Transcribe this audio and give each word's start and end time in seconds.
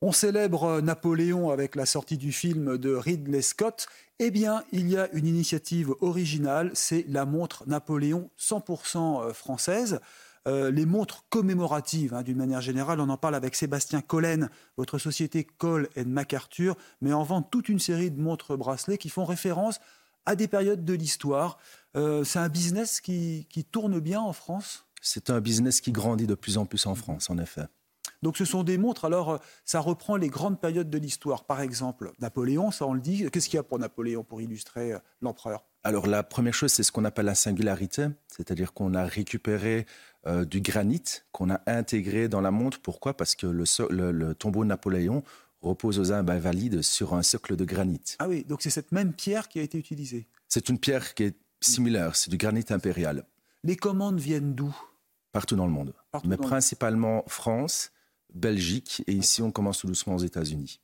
On 0.00 0.12
célèbre 0.12 0.80
Napoléon 0.80 1.50
avec 1.50 1.74
la 1.74 1.84
sortie 1.84 2.18
du 2.18 2.30
film 2.30 2.78
de 2.78 2.94
Ridley 2.94 3.42
Scott. 3.42 3.88
Eh 4.20 4.30
bien, 4.30 4.62
il 4.70 4.88
y 4.88 4.96
a 4.96 5.10
une 5.12 5.26
initiative 5.26 5.92
originale, 6.00 6.70
c'est 6.74 7.04
la 7.08 7.24
montre 7.24 7.64
Napoléon 7.66 8.30
100% 8.38 9.32
française. 9.32 9.98
Euh, 10.46 10.70
les 10.70 10.86
montres 10.86 11.24
commémoratives, 11.30 12.14
hein, 12.14 12.22
d'une 12.22 12.38
manière 12.38 12.60
générale, 12.60 13.00
on 13.00 13.08
en 13.08 13.16
parle 13.16 13.34
avec 13.34 13.56
Sébastien 13.56 14.00
Collen, 14.00 14.50
votre 14.76 14.98
société 14.98 15.42
Cole 15.44 15.88
MacArthur, 15.96 16.76
mais 17.00 17.12
en 17.12 17.24
vend 17.24 17.42
toute 17.42 17.68
une 17.68 17.80
série 17.80 18.12
de 18.12 18.20
montres 18.20 18.56
bracelets 18.56 18.98
qui 18.98 19.08
font 19.08 19.24
référence 19.24 19.80
à 20.26 20.36
des 20.36 20.46
périodes 20.46 20.84
de 20.84 20.94
l'histoire. 20.94 21.58
Euh, 21.96 22.22
c'est 22.22 22.38
un 22.38 22.48
business 22.48 23.00
qui 23.00 23.46
tourne 23.72 23.98
bien 23.98 24.20
en 24.20 24.32
France? 24.32 24.86
C'est 25.02 25.30
un 25.30 25.40
business 25.40 25.80
qui 25.80 25.90
grandit 25.90 26.26
de 26.26 26.34
plus 26.34 26.56
en 26.56 26.66
plus 26.66 26.86
en 26.86 26.94
France, 26.94 27.30
en 27.30 27.38
effet. 27.38 27.66
Donc 28.22 28.36
ce 28.36 28.44
sont 28.44 28.64
des 28.64 28.78
montres, 28.78 29.04
alors 29.04 29.30
euh, 29.30 29.38
ça 29.64 29.80
reprend 29.80 30.16
les 30.16 30.28
grandes 30.28 30.60
périodes 30.60 30.90
de 30.90 30.98
l'histoire. 30.98 31.44
Par 31.44 31.60
exemple, 31.60 32.12
Napoléon, 32.20 32.70
ça 32.70 32.86
on 32.86 32.92
le 32.92 33.00
dit. 33.00 33.30
Qu'est-ce 33.30 33.48
qu'il 33.48 33.56
y 33.56 33.60
a 33.60 33.62
pour 33.62 33.78
Napoléon 33.78 34.24
pour 34.24 34.40
illustrer 34.40 34.94
l'empereur? 35.20 35.64
Alors 35.84 36.06
la 36.06 36.22
première 36.22 36.54
chose, 36.54 36.72
c'est 36.72 36.82
ce 36.82 36.92
qu'on 36.92 37.04
appelle 37.04 37.26
la 37.26 37.34
singularité, 37.34 38.08
c'est-à-dire 38.26 38.72
qu'on 38.72 38.94
a 38.94 39.04
récupéré 39.04 39.86
euh, 40.26 40.44
du 40.44 40.60
granit 40.60 41.02
qu'on 41.32 41.48
a 41.48 41.60
intégré 41.66 42.28
dans 42.28 42.40
la 42.40 42.50
montre. 42.50 42.80
Pourquoi? 42.80 43.16
Parce 43.16 43.34
que 43.34 43.46
le, 43.46 44.34
tombeau 44.34 44.64
de 44.64 44.68
Napoléon 44.68 45.22
repose 45.62 45.98
aux 45.98 46.12
invalides 46.12 46.82
sur 46.82 47.14
un 47.14 47.22
socle 47.22 47.56
de 47.56 47.64
granit. 47.64 48.16
Ah 48.18 48.28
oui, 48.28 48.44
donc 48.44 48.60
c'est 48.60 48.70
cette 48.70 48.92
même 48.92 49.12
pierre 49.14 49.48
qui 49.48 49.60
a 49.60 49.62
été 49.62 49.78
utilisée. 49.78 50.26
C'est 50.48 50.68
une 50.68 50.78
pierre 50.78 51.14
qui 51.14 51.24
est 51.24 51.36
similaire, 51.60 52.16
c'est 52.16 52.30
du 52.30 52.36
granit 52.36 52.64
impérial. 52.70 53.24
Les 53.64 53.76
commandes 53.76 54.20
viennent 54.20 54.54
d'où? 54.54 54.76
Partout 55.32 55.56
dans 55.56 55.66
le 55.66 55.72
monde, 55.72 55.94
mais 56.24 56.36
principalement 56.36 57.22
France, 57.26 57.92
Belgique, 58.34 59.02
et 59.06 59.12
ici 59.12 59.42
on 59.42 59.50
commence 59.50 59.78
tout 59.78 59.86
doucement 59.86 60.14
aux 60.14 60.24
États-Unis. 60.24 60.80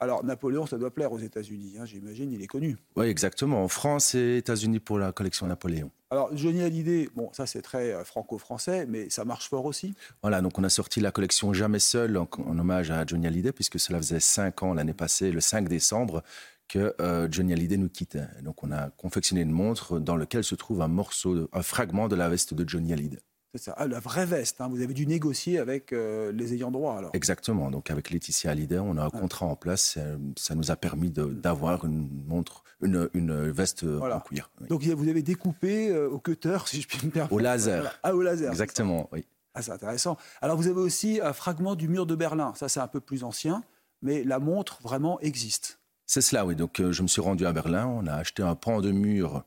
Alors, 0.00 0.24
Napoléon, 0.24 0.64
ça 0.64 0.78
doit 0.78 0.92
plaire 0.92 1.12
aux 1.12 1.18
États-Unis, 1.18 1.74
hein, 1.80 1.84
j'imagine, 1.84 2.30
il 2.32 2.40
est 2.40 2.46
connu. 2.46 2.76
Oui, 2.94 3.06
exactement. 3.06 3.64
En 3.64 3.68
France 3.68 4.14
et 4.14 4.36
États-Unis 4.36 4.78
pour 4.78 4.96
la 4.96 5.10
collection 5.10 5.48
Napoléon. 5.48 5.90
Alors, 6.10 6.30
Johnny 6.36 6.62
Hallyday, 6.62 7.08
bon, 7.16 7.30
ça 7.32 7.46
c'est 7.46 7.62
très 7.62 7.92
euh, 7.92 8.04
franco-français, 8.04 8.86
mais 8.86 9.10
ça 9.10 9.24
marche 9.24 9.48
fort 9.48 9.64
aussi. 9.64 9.94
Voilà, 10.22 10.40
donc 10.40 10.56
on 10.56 10.62
a 10.62 10.68
sorti 10.68 11.00
la 11.00 11.10
collection 11.10 11.52
Jamais 11.52 11.80
Seul 11.80 12.16
en, 12.16 12.28
hommage 12.46 12.92
à 12.92 13.04
Johnny 13.04 13.26
Hallyday, 13.26 13.50
puisque 13.50 13.80
cela 13.80 13.98
faisait 13.98 14.20
cinq 14.20 14.62
ans 14.62 14.72
l'année 14.72 14.94
passée, 14.94 15.32
le 15.32 15.40
5 15.40 15.68
décembre, 15.68 16.22
que 16.68 16.94
euh, 17.00 17.26
Johnny 17.28 17.52
Hallyday 17.52 17.76
nous 17.76 17.88
quittait. 17.88 18.28
Donc 18.42 18.62
on 18.62 18.70
a 18.70 18.90
confectionné 18.90 19.40
une 19.42 19.50
montre 19.50 19.98
dans 19.98 20.16
laquelle 20.16 20.44
se 20.44 20.54
trouve 20.54 20.80
un 20.80 20.88
morceau, 20.88 21.48
un 21.52 21.62
fragment 21.62 22.06
de 22.06 22.14
la 22.14 22.28
veste 22.28 22.54
de 22.54 22.68
Johnny 22.68 22.92
Hallyday. 22.92 23.18
C'est 23.54 23.62
ça, 23.62 23.74
ah, 23.78 23.86
la 23.86 23.98
vraie 23.98 24.26
veste. 24.26 24.60
Hein. 24.60 24.68
Vous 24.68 24.82
avez 24.82 24.92
dû 24.92 25.06
négocier 25.06 25.58
avec 25.58 25.92
euh, 25.92 26.32
les 26.32 26.52
ayants 26.52 26.70
droit 26.70 26.98
alors. 26.98 27.10
Exactement. 27.14 27.70
Donc 27.70 27.90
avec 27.90 28.10
Laetitia 28.10 28.50
Hallyday, 28.50 28.78
on 28.78 28.98
a 28.98 29.04
un 29.04 29.10
contrat 29.10 29.46
en 29.46 29.56
place. 29.56 29.98
Ça 30.36 30.54
nous 30.54 30.70
a 30.70 30.76
permis 30.76 31.10
d'avoir 31.10 31.86
une 31.86 32.08
montre, 32.26 32.62
une, 32.82 33.08
une 33.14 33.50
veste 33.50 33.84
en 33.84 34.20
cuir. 34.20 34.50
Donc 34.68 34.82
vous 34.82 35.08
avez 35.08 35.22
découpé 35.22 35.90
euh, 35.90 36.10
au 36.10 36.18
cutter, 36.18 36.58
si 36.66 36.82
je 36.82 36.88
puis 36.88 36.98
me 37.06 37.10
permettre. 37.10 37.32
Au 37.32 37.38
laser. 37.38 37.98
Ah, 38.02 38.14
au 38.14 38.20
laser. 38.20 38.50
Exactement, 38.50 39.08
oui. 39.12 39.24
Ah, 39.54 39.62
c'est 39.62 39.72
intéressant. 39.72 40.16
Alors 40.40 40.56
vous 40.56 40.68
avez 40.68 40.80
aussi 40.80 41.20
un 41.22 41.32
fragment 41.32 41.74
du 41.74 41.88
mur 41.88 42.06
de 42.06 42.14
Berlin. 42.14 42.52
Ça, 42.54 42.68
c'est 42.68 42.80
un 42.80 42.86
peu 42.86 43.00
plus 43.00 43.24
ancien, 43.24 43.64
mais 44.02 44.24
la 44.24 44.38
montre 44.38 44.80
vraiment 44.82 45.18
existe. 45.20 45.80
C'est 46.06 46.20
cela, 46.20 46.46
oui. 46.46 46.54
Donc 46.54 46.80
euh, 46.80 46.92
je 46.92 47.02
me 47.02 47.08
suis 47.08 47.20
rendu 47.20 47.44
à 47.46 47.52
Berlin. 47.52 47.86
On 47.86 48.06
a 48.06 48.14
acheté 48.14 48.42
un 48.42 48.54
pan 48.54 48.80
de 48.80 48.90
mur 48.90 49.36
euh, 49.36 49.40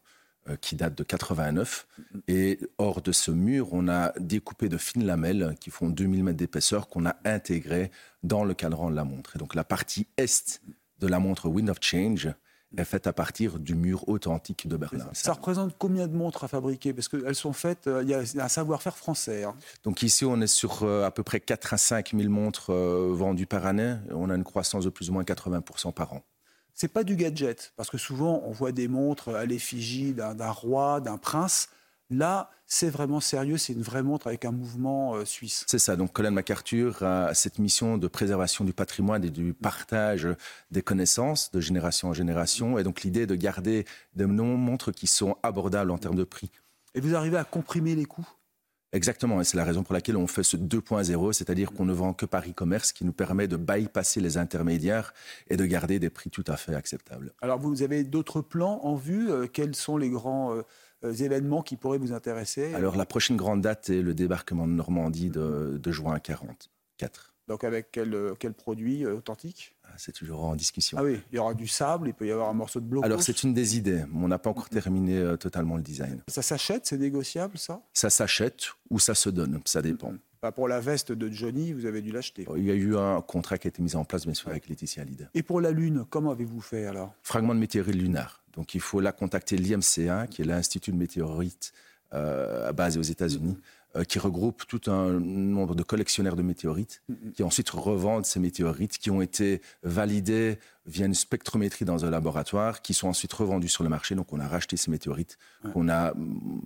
qui 0.60 0.76
date 0.76 0.96
de 0.98 1.04
89. 1.04 1.88
Et 2.28 2.60
hors 2.78 3.02
de 3.02 3.12
ce 3.12 3.32
mur, 3.32 3.70
on 3.74 3.88
a 3.88 4.12
découpé 4.20 4.70
de 4.70 4.78
fines 4.78 5.06
lamelles 5.06 5.56
qui 5.60 5.70
font 5.70 5.90
2000 5.90 6.24
mètres 6.24 6.38
d'épaisseur 6.38 6.88
qu'on 6.88 7.06
a 7.06 7.16
intégrées 7.26 7.92
dans 8.24 8.44
le 8.44 8.54
cadran 8.54 8.90
de 8.90 8.96
la 8.96 9.04
montre. 9.04 9.36
Et 9.36 9.40
donc 9.40 9.56
la 9.56 9.64
partie 9.64 10.08
est 10.18 10.62
de 11.00 11.08
la 11.08 11.20
montre 11.20 11.50
Wind 11.50 11.70
of 11.70 11.78
Change 11.82 12.34
est 12.78 12.86
faite 12.86 13.08
à 13.08 13.14
partir 13.14 13.60
du 13.60 13.76
mur 13.76 14.08
authentique 14.08 14.68
de 14.68 14.78
Berlin. 14.78 15.08
Ça, 15.14 15.34
représente 15.34 15.76
combien 15.78 16.08
de 16.08 16.16
montres 16.16 16.44
à 16.44 16.48
fabriquer? 16.48 16.94
Parce 16.94 17.08
qu'elles 17.08 17.36
sont 17.36 17.54
faites, 17.54 17.88
euh, 17.88 18.02
il 18.04 18.10
y 18.10 18.14
a 18.14 18.46
un 18.46 18.48
savoir-faire 18.48 18.98
français. 18.98 19.44
Hein. 19.44 19.56
Donc 19.84 20.04
ici, 20.04 20.26
on 20.26 20.40
est 20.42 20.48
sur 20.48 20.84
euh, 20.84 21.06
à 21.06 21.12
peu 21.12 21.24
près 21.24 21.40
4 21.40 21.74
à 21.74 21.78
5 21.78 22.14
000 22.18 22.30
montres 22.30 22.72
vendues 22.72 23.48
par 23.48 23.66
année. 23.66 23.96
On 24.12 24.30
a 24.30 24.36
une 24.36 24.44
croissance 24.44 24.86
de 24.86 24.90
plus 24.90 25.10
ou 25.10 25.14
moins 25.14 25.24
80% 25.24 25.94
par 25.94 26.14
an 26.14 26.24
c'est 26.74 26.88
pas 26.88 27.04
du 27.04 27.16
gadget, 27.16 27.74
parce 27.76 27.90
que 27.90 27.98
souvent 27.98 28.42
on 28.46 28.52
voit 28.52 28.72
des 28.72 28.88
montres 28.88 29.30
à 29.30 29.46
l'effigie 29.46 30.14
d'un 30.14 30.52
roi, 30.52 31.02
d'un 31.02 31.18
prince. 31.18 31.70
Là, 32.10 32.50
c'est 32.68 32.90
vraiment 32.90 33.22
sérieux, 33.22 33.58
c'est 33.58 33.72
une 33.72 33.82
vraie 33.82 34.04
montre 34.04 34.28
avec 34.28 34.44
un 34.44 34.52
mouvement 34.52 35.16
euh, 35.16 35.24
suisse. 35.24 35.64
C'est 35.68 35.80
ça, 35.80 35.96
donc 35.96 36.12
Colin 36.12 36.32
MacArthur 36.32 37.04
a 37.04 37.34
cette 37.34 37.58
mission 37.58 37.98
de 37.98 38.08
préservation 38.08 38.66
du 38.66 38.74
patrimoine 38.74 39.24
et 39.24 39.30
du 39.30 39.54
partage 39.54 40.28
des 40.72 40.82
connaissances 40.82 41.52
de 41.52 41.62
génération 41.62 42.10
en 42.10 42.14
génération, 42.14 42.78
et 42.78 42.84
donc 42.84 43.04
l'idée 43.04 43.28
de 43.28 43.36
garder 43.36 43.86
des 44.14 44.26
montres 44.26 44.92
qui 44.92 45.08
sont 45.08 45.38
abordables 45.42 45.92
en 45.92 45.98
termes 45.98 46.16
de 46.18 46.26
prix. 46.26 46.52
Et 46.96 47.00
vous 47.00 47.16
arrivez 47.16 47.38
à 47.38 47.46
comprimer 47.46 47.96
les 47.96 48.06
coûts? 48.06 48.28
Exactement, 48.94 49.40
et 49.40 49.46
c'est 49.46 49.56
la 49.56 49.64
raison 49.64 49.84
pour 49.84 49.94
laquelle 49.94 50.18
on 50.18 50.28
fait 50.28 50.44
ce 50.44 50.58
2.0, 50.58 51.32
c'est-à-dire 51.32 51.72
qu'on 51.72 51.86
ne 51.86 51.94
vend 51.94 52.14
que 52.14 52.26
par 52.26 52.44
e-commerce, 52.44 52.92
qui 52.92 53.06
nous 53.06 53.14
permet 53.14 53.48
de 53.48 53.56
bypasser 53.56 54.20
les 54.20 54.38
intermédiaires 54.38 55.14
et 55.50 55.56
de 55.56 55.66
garder 55.66 55.98
des 55.98 56.10
prix 56.10 56.30
tout 56.30 56.44
à 56.48 56.58
fait 56.58 56.76
acceptables. 56.76 57.32
Alors 57.42 57.58
vous 57.58 57.84
avez 57.84 58.04
d'autres 58.04 58.42
plans 58.42 58.82
en 58.84 58.96
vue? 58.96 59.32
Euh, 59.32 59.48
Quels 59.48 59.76
sont 59.76 59.96
les 59.96 60.10
grands 60.10 60.54
euh, 61.04 61.14
événements 61.14 61.62
qui 61.62 61.78
pourraient 61.78 62.00
vous 62.00 62.12
intéresser? 62.12 62.74
Alors 62.74 62.98
la 62.98 63.06
prochaine 63.06 63.38
grande 63.38 63.62
date 63.62 63.90
est 63.90 64.02
le 64.02 64.14
débarquement 64.14 64.68
de 64.68 64.74
Normandie 64.74 65.30
de, 65.30 65.80
de 65.82 65.92
juin 65.92 66.20
44. 66.20 67.34
Donc 67.48 67.64
avec 67.64 67.92
quel, 67.92 68.14
euh, 68.14 68.34
quel 68.40 68.54
produit 68.54 69.06
euh, 69.06 69.16
authentique? 69.16 69.76
C'est 69.98 70.12
toujours 70.12 70.44
en 70.44 70.56
discussion. 70.56 70.98
Ah 71.00 71.04
oui, 71.04 71.20
il 71.32 71.36
y 71.36 71.40
aura 71.40 71.54
du 71.54 71.68
sable, 71.68 72.08
il 72.08 72.14
peut 72.14 72.28
y 72.28 72.32
avoir 72.32 72.50
un 72.50 72.54
morceau 72.54 72.80
de 72.80 72.86
bloc. 72.86 73.06
Alors 73.06 73.22
c'est 73.22 73.44
une 73.44 73.54
des 73.54 73.78
idées, 73.78 74.04
mais 74.12 74.24
on 74.24 74.28
n'a 74.28 74.40
pas 74.40 74.50
encore 74.50 74.70
terminé 74.70 75.18
euh, 75.18 75.38
totalement 75.38 75.76
le 75.76 75.82
design. 75.82 76.22
Ça 76.28 76.42
s'achète, 76.42 76.86
c'est 76.86 76.98
négociable 76.98 77.58
ça? 77.58 77.82
Ça 77.94 78.10
s'achète 78.10 78.68
ou 78.90 79.00
ça 79.00 79.16
se 79.16 79.30
donne, 79.30 79.62
ça 79.66 79.82
dépend. 79.82 80.14
Bah, 80.42 80.52
pour 80.52 80.68
la 80.68 80.80
veste 80.80 81.12
de 81.12 81.30
Johnny, 81.32 81.72
vous 81.72 81.86
avez 81.86 82.02
dû 82.02 82.12
l'acheter. 82.12 82.48
Il 82.58 82.64
y 82.64 82.72
a 82.72 82.74
eu 82.74 82.98
un 82.98 83.22
contrat 83.22 83.60
qui 83.60 83.68
a 83.68 83.70
été 83.70 83.84
mis 83.84 83.96
en 83.96 84.04
place, 84.06 84.26
bien 84.26 84.34
sûr, 84.34 84.50
avec 84.50 84.68
Laetitia 84.68 85.04
Hallyday. 85.04 85.28
Et 85.36 85.44
pour 85.44 85.62
la 85.62 85.70
Lune, 85.70 86.06
comment 86.10 86.32
avez-vous 86.32 86.62
fait 86.62 86.88
alors? 86.88 87.14
Fragment 87.22 87.54
de 87.54 87.60
météorite 87.60 87.96
lunaire. 87.96 88.42
Donc 88.54 88.74
il 88.74 88.82
faut 88.82 89.00
là 89.00 89.12
contacter 89.12 89.56
l'IMC1, 89.56 90.28
qui 90.28 90.42
est 90.42 90.46
l'Institut 90.46 90.92
de 90.92 90.98
météorites 90.98 91.74
basé 92.12 93.00
aux 93.00 93.04
États-Unis. 93.04 93.58
Euh, 93.98 94.06
qui 94.06 94.20
regroupe 94.20 94.66
tout 94.68 94.90
un 94.90 95.20
nombre 95.20 95.76
de 95.76 95.84
collectionneurs 95.84 96.38
de 96.38 96.44
météorites, 96.44 97.04
qui 97.34 97.44
ensuite 97.44 97.70
revendent 97.72 98.26
ces 98.26 98.40
météorites, 98.40 98.98
qui 98.98 99.12
ont 99.12 99.22
été 99.22 99.62
validés 99.84 100.60
via 100.86 101.06
une 101.06 101.14
spectrométrie 101.14 101.84
dans 101.84 102.06
un 102.06 102.10
laboratoire, 102.10 102.82
qui 102.82 102.94
sont 102.94 103.10
ensuite 103.10 103.34
revendus 103.34 103.68
sur 103.68 103.84
le 103.84 103.90
marché. 103.90 104.16
Donc 104.16 104.32
on 104.32 104.40
a 104.40 104.48
racheté 104.48 104.78
ces 104.78 104.92
météorites, 104.92 105.38
on 105.76 105.90
a 105.90 106.14
mm, 106.14 106.62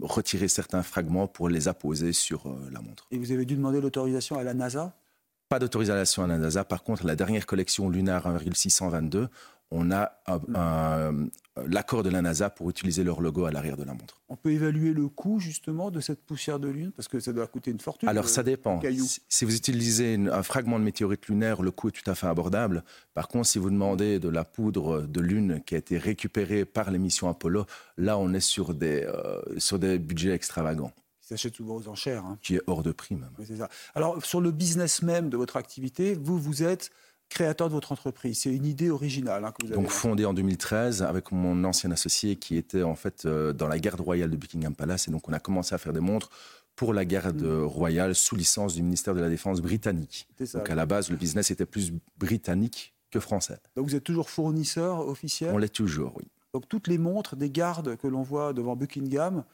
retiré 0.00 0.48
certains 0.48 0.82
fragments 0.82 1.26
pour 1.26 1.50
les 1.50 1.68
apposer 1.68 2.14
sur 2.14 2.46
euh, 2.46 2.70
la 2.72 2.80
montre. 2.80 3.06
Et 3.10 3.18
vous 3.18 3.30
avez 3.30 3.44
dû 3.44 3.56
demander 3.56 3.82
l'autorisation 3.82 4.38
à 4.38 4.42
la 4.42 4.54
NASA? 4.54 4.96
Pas 5.50 5.58
d'autorisation 5.58 6.24
à 6.24 6.28
la 6.28 6.38
NASA. 6.38 6.64
Par 6.64 6.82
contre, 6.82 7.04
la 7.04 7.14
dernière 7.14 7.44
collection 7.44 7.90
lunaire 7.90 8.26
1,622, 8.26 9.28
on 9.70 9.90
a 9.90 10.12
l'accord 11.66 12.02
de 12.02 12.10
la 12.10 12.22
NASA 12.22 12.50
pour 12.50 12.70
utiliser 12.70 13.04
leur 13.04 13.20
logo 13.20 13.44
à 13.44 13.50
l'arrière 13.50 13.76
de 13.76 13.84
la 13.84 13.92
montre. 13.92 14.20
On 14.28 14.36
peut 14.36 14.52
évaluer 14.52 14.92
le 14.92 15.08
coût 15.08 15.38
justement 15.40 15.90
de 15.90 16.00
cette 16.00 16.24
poussière 16.24 16.58
de 16.58 16.68
lune? 16.68 16.92
Parce 16.92 17.08
que 17.08 17.20
ça 17.20 17.32
doit 17.32 17.46
coûter 17.46 17.70
une 17.70 17.80
fortune. 17.80 18.08
Alors 18.08 18.28
ça 18.28 18.42
dépend. 18.42 18.80
Si 19.28 19.44
vous 19.44 19.54
utilisez 19.54 20.14
un 20.14 20.42
fragment 20.42 20.78
de 20.78 20.84
météorite 20.84 21.26
lunaire, 21.26 21.62
le 21.62 21.70
coût 21.70 21.88
est 21.88 21.92
tout 21.92 22.08
à 22.10 22.14
fait 22.14 22.26
abordable. 22.26 22.84
Par 23.14 23.28
contre, 23.28 23.46
si 23.46 23.58
vous 23.58 23.70
demandez 23.70 24.18
de 24.18 24.28
la 24.28 24.44
poudre 24.44 25.02
de 25.02 25.20
lune 25.20 25.62
qui 25.64 25.74
a 25.74 25.78
été 25.78 25.98
récupérée 25.98 26.64
par 26.64 26.90
les 26.90 26.98
missions 26.98 27.28
Apollo, 27.28 27.66
là 27.96 28.18
on 28.18 28.32
est 28.32 28.40
sur 28.40 28.74
des, 28.74 29.04
euh, 29.04 29.40
sur 29.58 29.78
des 29.78 29.98
budgets 29.98 30.32
extravagants 30.32 30.92
s'achète 31.30 31.54
souvent 31.54 31.76
aux 31.76 31.88
enchères. 31.88 32.24
Hein. 32.24 32.38
Qui 32.42 32.56
est 32.56 32.62
hors 32.66 32.82
de 32.82 32.92
prix 32.92 33.14
même. 33.14 33.30
ça. 33.56 33.68
Alors 33.94 34.24
sur 34.24 34.40
le 34.40 34.50
business 34.50 35.02
même 35.02 35.30
de 35.30 35.36
votre 35.36 35.56
activité, 35.56 36.14
vous, 36.14 36.38
vous 36.38 36.62
êtes 36.62 36.90
créateur 37.30 37.68
de 37.68 37.72
votre 37.72 37.92
entreprise. 37.92 38.40
C'est 38.40 38.54
une 38.54 38.66
idée 38.66 38.90
originale 38.90 39.44
hein, 39.44 39.52
que 39.52 39.64
vous 39.64 39.72
avez. 39.72 39.80
Donc 39.80 39.90
fondée 39.90 40.26
en 40.26 40.34
2013 40.34 41.02
avec 41.02 41.32
mon 41.32 41.64
ancien 41.64 41.90
associé 41.90 42.36
qui 42.36 42.56
était 42.56 42.82
en 42.82 42.96
fait 42.96 43.24
euh, 43.24 43.54
dans 43.54 43.68
la 43.68 43.78
garde 43.78 44.00
royale 44.00 44.30
de 44.30 44.36
Buckingham 44.36 44.74
Palace 44.74 45.08
et 45.08 45.10
donc 45.10 45.26
on 45.28 45.32
a 45.32 45.38
commencé 45.38 45.74
à 45.74 45.78
faire 45.78 45.94
des 45.94 46.00
montres 46.00 46.28
pour 46.76 46.92
la 46.92 47.04
garde 47.04 47.42
mm. 47.42 47.64
royale 47.64 48.14
sous 48.14 48.36
licence 48.36 48.74
du 48.74 48.82
ministère 48.82 49.14
de 49.14 49.20
la 49.20 49.28
Défense 49.28 49.60
britannique. 49.60 50.28
Donc 50.52 50.68
à 50.68 50.74
la 50.74 50.84
base, 50.84 51.10
le 51.10 51.16
business 51.16 51.50
était 51.50 51.66
plus 51.66 51.92
britannique 52.18 52.94
que 53.10 53.20
français. 53.20 53.58
Donc 53.76 53.88
vous 53.88 53.94
êtes 53.94 54.04
toujours 54.04 54.30
fournisseur 54.30 55.06
officiel? 55.06 55.52
On 55.54 55.58
l'est 55.58 55.72
toujours, 55.72 56.14
oui. 56.16 56.24
Donc 56.52 56.68
toutes 56.68 56.88
les 56.88 56.98
montres 56.98 57.36
des 57.36 57.50
gardes 57.50 57.96
que 57.96 58.08
l'on 58.08 58.22
voit 58.22 58.52
devant 58.52 58.76
Buckingham, 58.76 59.44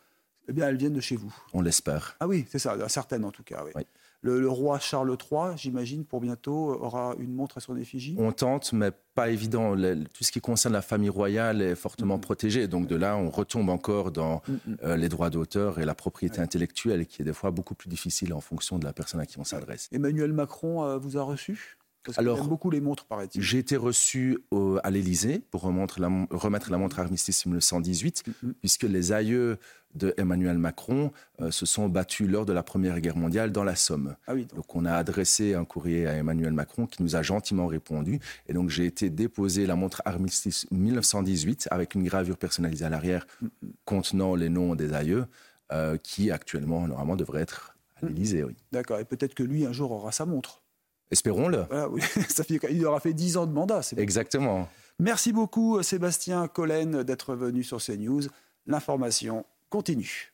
eh 0.49 0.52
bien, 0.52 0.69
elles 0.69 0.76
viennent 0.76 0.94
de 0.94 1.00
chez 1.00 1.17
vous? 1.17 1.34
On 1.52 1.61
l'espère. 1.61 2.17
Ah 2.20 2.26
oui, 2.26 2.46
c'est 2.49 2.58
ça, 2.58 2.76
certaines 2.88 3.25
en 3.25 3.32
tout 3.32 3.43
cas. 3.43 3.64
Oui. 3.75 3.82
Le, 4.22 4.48
roi 4.48 4.78
Charles 4.78 5.10
III, 5.10 5.56
j'imagine, 5.56 6.04
pour 6.04 6.20
bientôt, 6.20 6.74
aura 6.80 7.14
une 7.18 7.34
montre 7.34 7.58
à 7.58 7.60
son 7.60 7.76
effigie 7.76 8.16
On 8.18 8.32
tente, 8.32 8.72
mais 8.72 8.90
pas 9.14 9.30
évident. 9.30 9.76
tout 9.76 10.24
ce 10.24 10.32
qui 10.32 10.40
concerne 10.40 10.74
la 10.74 10.82
famille 10.82 11.08
royale 11.08 11.62
est 11.62 11.74
fortement 11.74 12.18
protégé. 12.18 12.68
Donc 12.68 12.86
de 12.86 12.96
là, 12.96 13.16
on 13.16 13.30
retombe 13.30 13.68
encore 13.70 14.10
dans 14.10 14.42
euh, 14.82 14.96
les 14.96 15.08
droits 15.08 15.30
d'auteur 15.30 15.78
et 15.78 15.84
la 15.84 15.94
propriété 15.94 16.40
intellectuelle, 16.40 17.06
qui 17.06 17.22
est 17.22 17.24
des 17.24 17.32
fois 17.32 17.50
beaucoup 17.50 17.74
plus 17.74 17.88
difficile 17.88 18.34
en 18.34 18.40
fonction 18.40 18.78
de 18.78 18.84
la 18.84 18.92
personne 18.92 19.20
à 19.20 19.26
qui 19.26 19.38
on 19.38 19.44
s'adresse. 19.44 19.88
Emmanuel 19.92 20.32
Macron 20.32 20.84
euh, 20.84 20.98
vous 20.98 21.16
a 21.16 21.22
reçu? 21.22 21.76
Alors, 22.17 22.47
beaucoup 22.47 22.70
les 22.70 22.81
montres, 22.81 23.05
paraît-il. 23.06 23.43
J'ai 23.43 23.58
été 23.58 23.76
reçu 23.76 24.38
à 24.82 24.91
l'Élysée 24.91 25.43
pour 25.50 25.62
remettre 25.62 26.00
la, 26.00 26.08
remettre 26.31 26.70
la 26.70 26.79
montre 26.79 27.00
Armistice 27.00 27.47
1918, 27.47 28.25
mm-hmm. 28.26 28.53
puisque 28.61 28.85
les 28.85 29.12
aïeux 29.12 29.58
de 29.94 30.14
Emmanuel 30.19 30.58
Macron 30.58 31.11
euh, 31.41 31.50
se 31.50 31.64
sont 31.64 31.88
battus 31.88 32.29
lors 32.29 32.44
de 32.44 32.53
la 32.53 32.62
Première 32.62 33.00
Guerre 33.00 33.17
mondiale 33.17 33.50
dans 33.50 33.64
la 33.64 33.76
Somme. 33.76 34.17
Ah 34.26 34.35
donc. 34.35 34.76
on 34.76 34.85
a 34.85 34.93
adressé 34.93 35.55
un 35.55 35.64
courrier 35.64 36.06
à 36.06 36.14
Emmanuel 36.14 36.53
Macron 36.53 36.87
qui 36.87 37.03
nous 37.03 37.17
a 37.17 37.23
gentiment 37.23 37.67
répondu. 37.67 38.20
Et 38.47 38.52
donc 38.52 38.69
j'ai 38.69 38.85
été 38.85 39.09
déposer 39.09 39.67
la 39.67 39.75
montre 39.75 40.02
Armistice 40.05 40.67
1918 40.70 41.69
avec 41.70 41.94
une 41.94 42.05
gravure 42.05 42.37
personnalisée 42.37 42.85
à 42.85 42.91
l'arrière 42.91 43.26
mm-hmm. 43.43 43.49
contenant 43.87 44.35
les 44.35 44.50
noms 44.50 44.75
des 44.75 44.93
aïeux, 44.93 45.26
euh, 45.73 45.97
qui 45.97 46.31
actuellement, 46.31 46.87
normalement, 46.87 47.17
devrait 47.17 47.43
être 47.43 47.76
à 48.00 48.06
mm. 48.06 48.09
l'Élysée. 48.09 48.44
Oui. 48.44 48.56
D'accord. 48.70 49.00
Et 49.00 49.05
peut-être 49.05 49.35
que 49.35 49.43
lui, 49.43 49.67
un 49.67 49.73
jour, 49.73 49.91
aura 49.91 50.12
sa 50.12 50.26
montre. 50.26 50.62
Espérons-le. 51.11 51.67
Ça 52.29 52.44
fait, 52.44 52.61
il 52.70 52.85
aura 52.85 53.00
fait 53.00 53.12
10 53.12 53.37
ans 53.37 53.47
de 53.47 53.53
mandat. 53.53 53.81
Exactement. 53.97 54.69
Merci 54.99 55.32
beaucoup, 55.32 55.82
Sébastien 55.82 56.49
Collen, 56.49 57.03
d'être 57.03 57.35
venu 57.35 57.62
sur 57.62 57.79
CNews. 57.82 58.23
L'information 58.67 59.44
continue. 59.70 60.32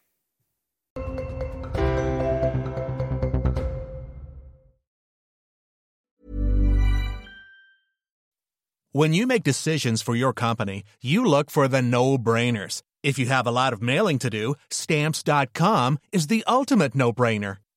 When 8.94 9.14
you 9.14 9.26
make 9.26 9.42
decisions 9.42 10.02
for 10.02 10.14
your 10.14 10.34
company, 10.34 10.82
you 11.00 11.24
look 11.24 11.50
for 11.50 11.66
the 11.66 11.80
no-brainers. 11.80 12.82
If 13.02 13.18
you 13.18 13.26
have 13.26 13.46
a 13.46 13.50
lot 13.50 13.72
of 13.72 13.80
mailing 13.80 14.18
to 14.18 14.28
do, 14.28 14.54
stamps.com 14.70 15.98
is 16.12 16.26
the 16.26 16.44
ultimate 16.46 16.94
no-brainer. 16.94 17.56